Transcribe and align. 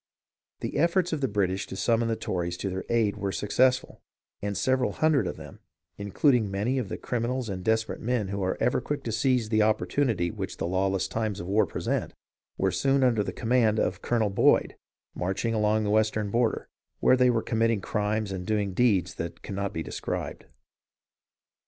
The 0.61 0.77
efforts 0.77 1.13
of 1.13 1.21
the 1.21 1.27
British 1.27 1.67
to 1.67 1.75
summon 1.75 2.07
the 2.07 2.15
Tories 2.15 2.57
to 2.57 2.71
their 2.71 2.83
aid 2.89 3.17
were 3.17 3.31
successful, 3.31 4.01
and 4.41 4.57
several 4.57 4.93
hundred 4.93 5.27
of 5.27 5.37
them, 5.37 5.59
including 5.95 6.49
many 6.49 6.79
of 6.79 6.89
the 6.89 6.97
criminals 6.97 7.49
and 7.49 7.63
desperate 7.63 8.01
men 8.01 8.29
who 8.29 8.41
are 8.41 8.57
ever 8.59 8.81
quick 8.81 9.03
to 9.03 9.11
seize 9.11 9.49
the 9.49 9.61
opportunity 9.61 10.31
which 10.31 10.57
the 10.57 10.65
lawless 10.65 11.07
times 11.07 11.39
of 11.39 11.45
war 11.45 11.67
present, 11.67 12.15
were 12.57 12.71
soon 12.71 13.03
under 13.03 13.23
the 13.23 13.31
command 13.31 13.79
of 13.79 14.01
Colonel 14.01 14.31
Boyd, 14.31 14.75
marching 15.13 15.53
along 15.53 15.83
the 15.83 15.91
western 15.91 16.31
border, 16.31 16.67
where 16.99 17.15
they 17.15 17.29
were 17.29 17.43
committing 17.43 17.79
crimes 17.79 18.31
and 18.31 18.43
doing 18.47 18.73
deeds 18.73 19.13
that 19.13 19.43
cannot 19.43 19.71
be 19.71 19.83
described. 19.83 20.45